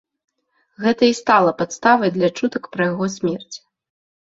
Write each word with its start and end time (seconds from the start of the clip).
Гэта 0.85 1.03
і 1.11 1.19
стала 1.21 1.55
падставай 1.61 2.15
для 2.19 2.29
чутак 2.41 2.63
пра 2.77 2.83
яго 2.93 3.05
смерць. 3.21 3.57